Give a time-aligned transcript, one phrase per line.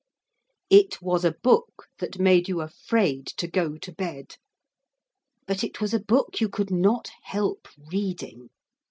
[0.71, 4.37] It was a book that made you afraid to go to bed;
[5.45, 8.49] but it was a book you could not help reading.